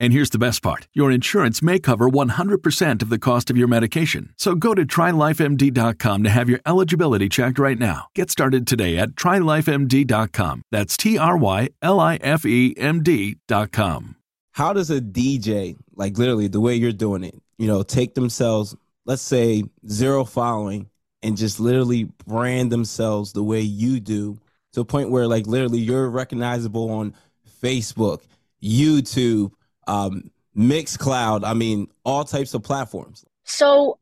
And 0.00 0.12
here's 0.12 0.30
the 0.30 0.38
best 0.38 0.62
part 0.62 0.86
your 0.92 1.10
insurance 1.10 1.62
may 1.62 1.78
cover 1.78 2.08
100% 2.08 3.02
of 3.02 3.08
the 3.08 3.18
cost 3.18 3.50
of 3.50 3.56
your 3.56 3.68
medication. 3.68 4.32
So 4.36 4.54
go 4.54 4.74
to 4.74 4.84
trylifemd.com 4.84 6.22
to 6.22 6.30
have 6.30 6.48
your 6.48 6.60
eligibility 6.66 7.28
checked 7.28 7.58
right 7.58 7.78
now. 7.78 8.08
Get 8.14 8.30
started 8.30 8.66
today 8.66 8.96
at 8.96 9.10
trylifemd.com. 9.10 10.62
That's 10.70 10.96
T 10.96 11.18
R 11.18 11.36
Y 11.36 11.68
L 11.82 12.00
I 12.00 12.16
F 12.16 12.46
E 12.46 12.74
M 12.76 13.02
D.com. 13.02 14.16
How 14.52 14.72
does 14.72 14.90
a 14.90 15.00
DJ, 15.00 15.76
like 15.94 16.18
literally 16.18 16.48
the 16.48 16.60
way 16.60 16.74
you're 16.74 16.92
doing 16.92 17.22
it, 17.22 17.34
you 17.58 17.68
know, 17.68 17.82
take 17.82 18.14
themselves, 18.14 18.74
let's 19.06 19.22
say 19.22 19.62
zero 19.88 20.24
following, 20.24 20.90
and 21.22 21.36
just 21.36 21.60
literally 21.60 22.04
brand 22.26 22.72
themselves 22.72 23.32
the 23.32 23.42
way 23.42 23.60
you 23.60 24.00
do 24.00 24.38
to 24.72 24.80
a 24.80 24.84
point 24.84 25.10
where, 25.10 25.26
like, 25.26 25.46
literally 25.46 25.78
you're 25.78 26.08
recognizable 26.08 26.90
on 26.90 27.14
Facebook, 27.62 28.22
YouTube, 28.62 29.52
um, 29.88 30.30
Mixcloud. 30.56 31.44
I 31.44 31.54
mean, 31.54 31.88
all 32.04 32.24
types 32.24 32.54
of 32.54 32.62
platforms. 32.62 33.24
So 33.44 33.98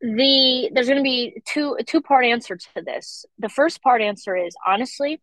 the 0.00 0.70
there's 0.72 0.86
going 0.86 0.98
to 0.98 1.02
be 1.02 1.42
two 1.46 1.76
a 1.78 1.82
two 1.82 2.00
part 2.00 2.24
answer 2.24 2.56
to 2.56 2.82
this. 2.82 3.24
The 3.38 3.48
first 3.48 3.82
part 3.82 4.02
answer 4.02 4.36
is 4.36 4.54
honestly, 4.66 5.20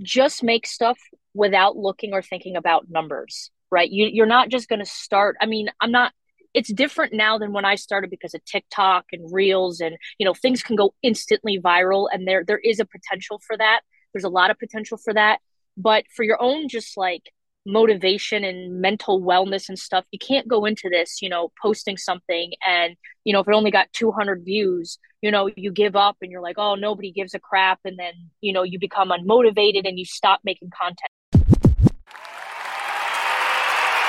just 0.00 0.42
make 0.42 0.66
stuff 0.66 0.98
without 1.34 1.76
looking 1.76 2.12
or 2.12 2.22
thinking 2.22 2.56
about 2.56 2.86
numbers. 2.88 3.50
Right? 3.70 3.90
You, 3.90 4.06
you're 4.06 4.26
not 4.26 4.50
just 4.50 4.68
going 4.68 4.80
to 4.80 4.86
start. 4.86 5.36
I 5.40 5.46
mean, 5.46 5.68
I'm 5.80 5.92
not. 5.92 6.12
It's 6.52 6.70
different 6.70 7.14
now 7.14 7.38
than 7.38 7.54
when 7.54 7.64
I 7.64 7.76
started 7.76 8.10
because 8.10 8.34
of 8.34 8.44
TikTok 8.44 9.06
and 9.12 9.32
Reels, 9.32 9.80
and 9.80 9.96
you 10.18 10.26
know 10.26 10.34
things 10.34 10.62
can 10.62 10.76
go 10.76 10.94
instantly 11.02 11.58
viral, 11.58 12.08
and 12.12 12.28
there 12.28 12.44
there 12.46 12.58
is 12.58 12.80
a 12.80 12.84
potential 12.84 13.40
for 13.46 13.56
that. 13.56 13.80
There's 14.12 14.24
a 14.24 14.28
lot 14.28 14.50
of 14.50 14.58
potential 14.58 14.98
for 14.98 15.14
that, 15.14 15.38
but 15.76 16.04
for 16.14 16.22
your 16.22 16.40
own 16.42 16.68
just 16.68 16.96
like 16.98 17.32
motivation 17.64 18.42
and 18.44 18.80
mental 18.80 19.20
wellness 19.20 19.68
and 19.68 19.78
stuff 19.78 20.04
you 20.10 20.18
can't 20.18 20.48
go 20.48 20.64
into 20.64 20.88
this 20.90 21.22
you 21.22 21.28
know 21.28 21.52
posting 21.60 21.96
something 21.96 22.52
and 22.66 22.96
you 23.24 23.32
know 23.32 23.40
if 23.40 23.48
it 23.48 23.54
only 23.54 23.70
got 23.70 23.92
200 23.92 24.44
views 24.44 24.98
you 25.20 25.30
know 25.30 25.48
you 25.56 25.70
give 25.70 25.94
up 25.94 26.16
and 26.22 26.32
you're 26.32 26.42
like 26.42 26.56
oh 26.58 26.74
nobody 26.74 27.12
gives 27.12 27.34
a 27.34 27.38
crap 27.38 27.78
and 27.84 27.98
then 27.98 28.12
you 28.40 28.52
know 28.52 28.64
you 28.64 28.78
become 28.78 29.10
unmotivated 29.10 29.86
and 29.86 29.98
you 29.98 30.04
stop 30.04 30.40
making 30.44 30.70
content. 30.70 31.08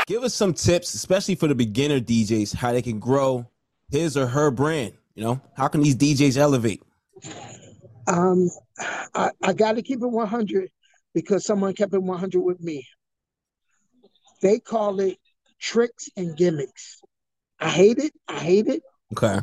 Give 0.08 0.24
us 0.24 0.34
some 0.34 0.54
tips 0.54 0.96
especially 0.96 1.36
for 1.36 1.48
the 1.48 1.56
beginner 1.56 2.00
djs 2.00 2.56
how 2.56 2.72
they 2.72 2.82
can 2.82 3.00
grow 3.00 3.48
his 3.90 4.18
or 4.18 4.26
her 4.26 4.50
brand 4.50 4.94
you 5.16 5.24
know? 5.24 5.40
How 5.56 5.68
can 5.68 5.82
these 5.82 5.96
djs 5.96 6.38
elevate? 6.38 6.82
Um 8.08 8.50
i, 9.14 9.30
I 9.44 9.54
got 9.54 9.74
to 9.74 9.84
keep 9.84 10.02
it 10.02 10.08
100 10.08 10.70
because 11.14 11.46
someone 11.46 11.74
kept 11.76 11.94
it 11.94 12.02
100 12.02 12.42
with 12.42 12.60
me 12.60 12.84
they 14.44 14.60
call 14.60 15.00
it 15.00 15.18
tricks 15.60 16.10
and 16.18 16.38
gimmicks. 16.38 17.02
I 17.60 17.70
hate 17.70 17.98
it. 17.98 18.14
I 18.28 18.40
hate 18.40 18.68
it. 18.68 18.84
Okay. 19.14 19.40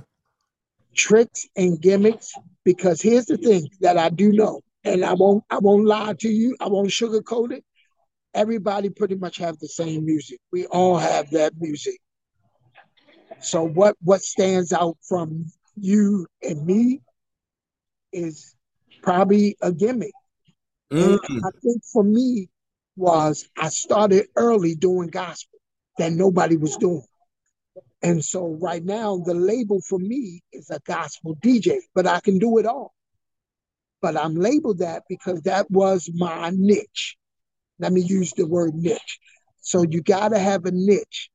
Tricks 0.94 1.46
and 1.56 1.80
gimmicks 1.80 2.34
because 2.64 3.00
here's 3.00 3.24
the 3.24 3.38
thing 3.38 3.68
that 3.80 3.96
I 3.96 4.10
do 4.10 4.30
know, 4.30 4.60
and 4.84 5.04
I 5.04 5.14
won't 5.14 5.42
I 5.50 5.58
won't 5.58 5.86
lie 5.86 6.14
to 6.20 6.28
you. 6.28 6.54
I 6.60 6.68
won't 6.68 6.90
sugarcoat 6.90 7.52
it. 7.52 7.64
Everybody 8.34 8.90
pretty 8.90 9.16
much 9.16 9.38
have 9.38 9.58
the 9.58 9.68
same 9.68 10.04
music. 10.04 10.38
We 10.52 10.66
all 10.66 10.98
have 10.98 11.30
that 11.30 11.54
music. 11.58 11.98
So 13.40 13.64
what 13.64 13.96
what 14.02 14.20
stands 14.20 14.72
out 14.72 14.98
from 15.08 15.46
you 15.76 16.26
and 16.42 16.66
me 16.66 17.00
is 18.12 18.54
probably 19.02 19.56
a 19.62 19.72
gimmick. 19.72 20.12
Mm. 20.92 21.18
I 21.24 21.50
think 21.62 21.82
for 21.90 22.04
me, 22.04 22.48
was 23.00 23.48
I 23.56 23.70
started 23.70 24.28
early 24.36 24.76
doing 24.76 25.08
gospel 25.08 25.58
that 25.98 26.12
nobody 26.12 26.56
was 26.56 26.76
doing. 26.76 27.02
And 28.02 28.24
so 28.24 28.56
right 28.60 28.84
now, 28.84 29.18
the 29.18 29.34
label 29.34 29.80
for 29.88 29.98
me 29.98 30.42
is 30.52 30.70
a 30.70 30.80
gospel 30.86 31.36
DJ, 31.36 31.78
but 31.94 32.06
I 32.06 32.20
can 32.20 32.38
do 32.38 32.58
it 32.58 32.66
all. 32.66 32.94
But 34.00 34.16
I'm 34.16 34.34
labeled 34.34 34.78
that 34.78 35.02
because 35.08 35.42
that 35.42 35.70
was 35.70 36.10
my 36.14 36.50
niche. 36.54 37.16
Let 37.78 37.92
me 37.92 38.00
use 38.00 38.32
the 38.32 38.46
word 38.46 38.74
niche. 38.74 39.18
So 39.60 39.82
you 39.82 40.02
got 40.02 40.30
to 40.30 40.38
have 40.38 40.64
a 40.64 40.70
niche 40.70 41.30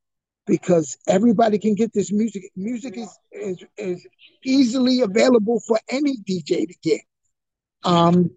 because 0.47 0.97
everybody 1.07 1.59
can 1.59 1.75
get 1.75 1.93
this 1.93 2.11
music. 2.11 2.51
Music 2.55 2.97
is, 2.97 3.09
is, 3.31 3.63
is 3.77 4.07
easily 4.43 5.01
available 5.01 5.61
for 5.67 5.79
any 5.89 6.17
DJ 6.17 6.67
to 6.67 6.75
get. 6.81 7.01
Um, 7.83 8.31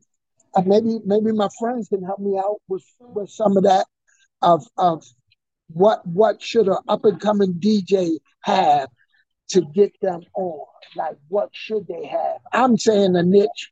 and 0.58 0.66
maybe 0.66 0.98
maybe 1.04 1.32
my 1.32 1.48
friends 1.58 1.88
can 1.88 2.02
help 2.02 2.18
me 2.18 2.36
out 2.36 2.56
with 2.68 2.84
with 2.98 3.30
some 3.30 3.56
of 3.56 3.62
that 3.62 3.86
of 4.42 4.66
of 4.76 5.04
what 5.68 6.04
what 6.06 6.42
should 6.42 6.68
an 6.68 6.78
up 6.88 7.04
and 7.04 7.20
coming 7.20 7.54
DJ 7.54 8.18
have 8.42 8.88
to 9.50 9.62
get 9.74 9.92
them 10.00 10.20
on? 10.34 10.66
Like 10.96 11.16
what 11.28 11.50
should 11.52 11.86
they 11.86 12.06
have? 12.06 12.38
I'm 12.52 12.76
saying 12.76 13.14
a 13.14 13.22
niche. 13.22 13.70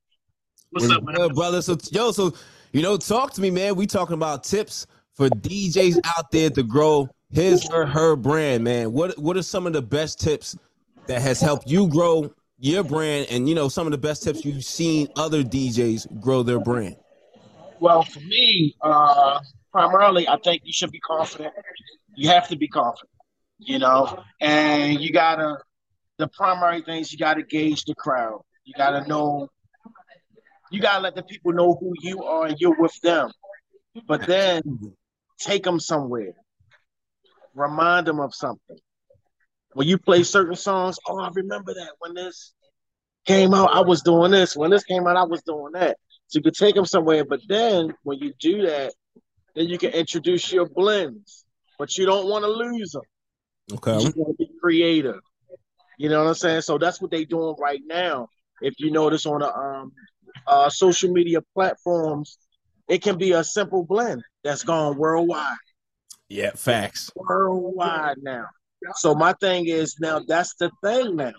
What's 0.70 0.88
up, 0.90 1.02
man? 1.02 1.28
brother? 1.34 1.60
So 1.60 1.76
yo, 1.90 2.12
so 2.12 2.34
you 2.72 2.82
know, 2.82 2.96
talk 2.96 3.32
to 3.32 3.40
me, 3.40 3.50
man. 3.50 3.74
We 3.74 3.86
talking 3.86 4.14
about 4.14 4.44
tips 4.44 4.86
for 5.14 5.28
DJs 5.28 5.98
out 6.16 6.30
there 6.30 6.50
to 6.50 6.62
grow 6.62 7.08
his 7.32 7.68
or 7.70 7.86
her 7.86 8.14
brand, 8.14 8.62
man. 8.62 8.92
What 8.92 9.18
what 9.18 9.36
are 9.36 9.42
some 9.42 9.66
of 9.66 9.72
the 9.72 9.82
best 9.82 10.20
tips 10.20 10.56
that 11.08 11.20
has 11.20 11.40
helped 11.40 11.68
you 11.68 11.88
grow 11.88 12.32
your 12.58 12.82
brand 12.82 13.26
and 13.30 13.48
you 13.48 13.54
know 13.54 13.68
some 13.68 13.86
of 13.86 13.90
the 13.90 13.98
best 13.98 14.22
tips 14.22 14.44
you've 14.44 14.64
seen 14.64 15.08
other 15.16 15.42
DJs 15.42 16.20
grow 16.20 16.42
their 16.42 16.60
brand? 16.60 16.96
Well, 17.80 18.02
for 18.02 18.20
me, 18.20 18.74
uh, 18.80 19.40
primarily, 19.70 20.26
I 20.28 20.38
think 20.42 20.62
you 20.64 20.72
should 20.72 20.90
be 20.90 21.00
confident. 21.00 21.52
You 22.14 22.30
have 22.30 22.48
to 22.48 22.56
be 22.56 22.68
confident, 22.68 23.10
you 23.58 23.78
know, 23.78 24.22
and 24.40 25.00
you 25.00 25.12
gotta. 25.12 25.58
The 26.18 26.28
primary 26.28 26.80
things 26.80 27.12
you 27.12 27.18
gotta 27.18 27.42
gauge 27.42 27.84
the 27.84 27.94
crowd. 27.94 28.40
You 28.64 28.72
gotta 28.74 29.06
know. 29.06 29.48
You 30.70 30.80
gotta 30.80 31.02
let 31.02 31.14
the 31.14 31.22
people 31.22 31.52
know 31.52 31.76
who 31.78 31.92
you 32.00 32.24
are 32.24 32.46
and 32.46 32.56
you're 32.58 32.80
with 32.80 32.98
them. 33.02 33.30
But 34.08 34.26
then 34.26 34.62
take 35.38 35.62
them 35.62 35.78
somewhere, 35.78 36.32
remind 37.54 38.06
them 38.06 38.20
of 38.20 38.34
something. 38.34 38.78
When 39.76 39.86
you 39.86 39.98
play 39.98 40.22
certain 40.22 40.56
songs, 40.56 40.98
oh, 41.06 41.18
I 41.18 41.28
remember 41.34 41.74
that 41.74 41.90
when 41.98 42.14
this 42.14 42.54
came 43.26 43.52
out, 43.52 43.74
I 43.74 43.80
was 43.80 44.00
doing 44.00 44.30
this. 44.30 44.56
When 44.56 44.70
this 44.70 44.84
came 44.84 45.06
out, 45.06 45.18
I 45.18 45.24
was 45.24 45.42
doing 45.42 45.72
that. 45.74 45.98
So 46.28 46.38
you 46.38 46.42
could 46.42 46.54
take 46.54 46.74
them 46.74 46.86
somewhere. 46.86 47.26
But 47.26 47.40
then 47.46 47.92
when 48.02 48.18
you 48.18 48.32
do 48.40 48.62
that, 48.62 48.94
then 49.54 49.66
you 49.66 49.76
can 49.76 49.90
introduce 49.90 50.50
your 50.50 50.66
blends, 50.66 51.44
but 51.78 51.98
you 51.98 52.06
don't 52.06 52.26
want 52.26 52.46
to 52.46 52.48
lose 52.48 52.92
them. 52.92 53.02
Okay. 53.74 53.98
You 53.98 54.14
want 54.16 54.38
to 54.38 54.46
be 54.46 54.50
creative. 54.62 55.20
You 55.98 56.08
know 56.08 56.20
what 56.22 56.28
I'm 56.28 56.34
saying? 56.34 56.62
So 56.62 56.78
that's 56.78 57.02
what 57.02 57.10
they're 57.10 57.26
doing 57.26 57.54
right 57.60 57.82
now. 57.84 58.30
If 58.62 58.76
you 58.78 58.90
notice 58.90 59.26
on 59.26 59.40
the 59.40 59.54
um, 59.54 59.92
uh, 60.46 60.70
social 60.70 61.12
media 61.12 61.40
platforms, 61.52 62.38
it 62.88 63.02
can 63.02 63.18
be 63.18 63.32
a 63.32 63.44
simple 63.44 63.84
blend 63.84 64.22
that's 64.42 64.64
gone 64.64 64.96
worldwide. 64.96 65.58
Yeah, 66.30 66.52
facts. 66.54 67.10
Worldwide 67.14 68.22
now. 68.22 68.46
So 68.94 69.14
my 69.14 69.32
thing 69.34 69.66
is 69.66 69.96
now 70.00 70.20
that's 70.26 70.54
the 70.54 70.70
thing 70.82 71.16
now. 71.16 71.32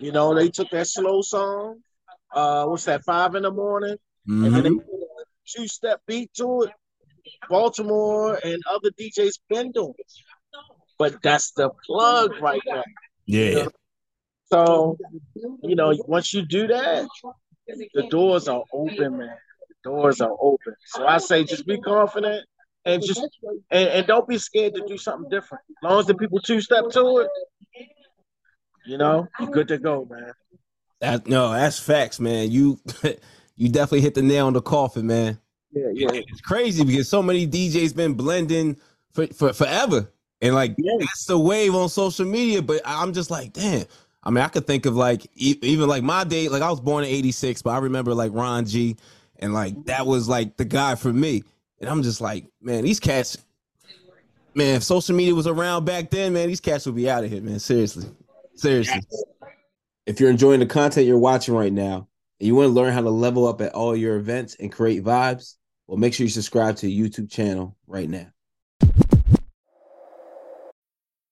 You 0.00 0.12
know, 0.12 0.34
they 0.34 0.48
took 0.48 0.70
that 0.70 0.86
slow 0.86 1.22
song, 1.22 1.80
uh, 2.32 2.64
what's 2.66 2.84
that, 2.84 3.04
five 3.04 3.34
in 3.34 3.42
the 3.42 3.50
morning, 3.50 3.96
Mhm. 4.28 4.46
and 4.46 4.54
then 4.54 4.62
they 4.64 4.70
put 4.70 4.84
a 4.84 5.24
two-step 5.46 6.00
beat 6.06 6.32
to 6.34 6.62
it. 6.62 6.72
Baltimore 7.48 8.38
and 8.42 8.62
other 8.70 8.90
DJs 8.90 9.38
been 9.48 9.70
doing 9.72 9.94
it. 9.98 10.12
But 10.98 11.22
that's 11.22 11.52
the 11.52 11.70
plug 11.86 12.40
right 12.40 12.62
now. 12.66 12.82
Yeah. 13.26 13.66
So, 14.46 14.96
you 15.62 15.74
know, 15.74 15.94
once 16.06 16.32
you 16.32 16.42
do 16.46 16.66
that, 16.68 17.06
the 17.94 18.08
doors 18.08 18.48
are 18.48 18.64
open, 18.72 19.18
man. 19.18 19.36
The 19.68 19.90
doors 19.90 20.20
are 20.20 20.36
open. 20.40 20.74
So 20.86 21.06
I 21.06 21.18
say 21.18 21.44
just 21.44 21.66
be 21.66 21.78
confident 21.78 22.46
and 22.84 23.02
just 23.02 23.20
and, 23.70 23.88
and 23.88 24.06
don't 24.06 24.28
be 24.28 24.38
scared 24.38 24.74
to 24.74 24.84
do 24.86 24.98
something 24.98 25.28
different. 25.30 25.62
As 25.82 25.90
long 25.90 26.00
as 26.00 26.06
the 26.06 26.14
people 26.14 26.40
two 26.40 26.60
step 26.60 26.90
to 26.90 27.18
it, 27.18 27.28
you 28.86 28.98
know, 28.98 29.26
you're 29.40 29.50
good 29.50 29.68
to 29.68 29.78
go, 29.78 30.06
man. 30.10 30.32
That 31.00 31.26
no, 31.26 31.52
that's 31.52 31.78
facts, 31.78 32.20
man. 32.20 32.50
You 32.50 32.78
you 33.56 33.68
definitely 33.68 34.02
hit 34.02 34.14
the 34.14 34.22
nail 34.22 34.46
on 34.46 34.52
the 34.52 34.62
coffin, 34.62 35.06
man. 35.06 35.38
Yeah, 35.72 35.88
yeah. 35.92 36.08
It's 36.12 36.40
crazy 36.40 36.84
because 36.84 37.08
so 37.08 37.22
many 37.22 37.46
DJs 37.46 37.96
been 37.96 38.14
blending 38.14 38.76
for, 39.12 39.26
for 39.28 39.52
forever. 39.52 40.10
And 40.40 40.54
like 40.54 40.74
Yeah. 40.78 40.92
that's 41.00 41.26
the 41.26 41.38
wave 41.38 41.74
on 41.74 41.88
social 41.88 42.26
media, 42.26 42.62
but 42.62 42.80
I'm 42.84 43.12
just 43.12 43.30
like, 43.30 43.52
damn. 43.52 43.86
I 44.22 44.30
mean, 44.30 44.42
I 44.42 44.48
could 44.48 44.66
think 44.66 44.86
of 44.86 44.94
like 44.96 45.24
e- 45.34 45.58
even 45.62 45.88
like 45.88 46.02
my 46.02 46.24
day, 46.24 46.48
like 46.48 46.62
I 46.62 46.70
was 46.70 46.80
born 46.80 47.04
in 47.04 47.10
86, 47.10 47.62
but 47.62 47.70
I 47.70 47.78
remember 47.78 48.14
like 48.14 48.32
Ron 48.32 48.64
G 48.66 48.96
and 49.38 49.52
like 49.52 49.84
that 49.86 50.06
was 50.06 50.28
like 50.28 50.56
the 50.56 50.64
guy 50.64 50.94
for 50.94 51.12
me. 51.12 51.44
And 51.80 51.90
I'm 51.90 52.02
just 52.02 52.20
like, 52.20 52.46
man, 52.60 52.84
these 52.84 53.00
cats 53.00 53.36
man, 54.54 54.76
if 54.76 54.82
social 54.82 55.14
media 55.14 55.34
was 55.34 55.46
around 55.46 55.84
back 55.84 56.10
then, 56.10 56.32
man, 56.32 56.48
these 56.48 56.60
cats 56.60 56.86
would 56.86 56.94
be 56.94 57.10
out 57.10 57.24
of 57.24 57.30
here, 57.30 57.42
man. 57.42 57.58
Seriously. 57.58 58.06
Seriously. 58.54 59.00
If 60.06 60.20
you're 60.20 60.30
enjoying 60.30 60.60
the 60.60 60.66
content 60.66 61.06
you're 61.06 61.18
watching 61.18 61.54
right 61.54 61.72
now 61.72 62.08
and 62.38 62.46
you 62.46 62.54
want 62.54 62.68
to 62.68 62.72
learn 62.72 62.92
how 62.92 63.00
to 63.00 63.10
level 63.10 63.46
up 63.46 63.60
at 63.60 63.72
all 63.72 63.96
your 63.96 64.16
events 64.16 64.56
and 64.60 64.70
create 64.70 65.02
vibes, 65.02 65.56
well, 65.86 65.98
make 65.98 66.14
sure 66.14 66.24
you 66.24 66.30
subscribe 66.30 66.76
to 66.76 66.86
the 66.86 67.00
YouTube 67.00 67.30
channel 67.30 67.76
right 67.86 68.08
now. 68.08 68.26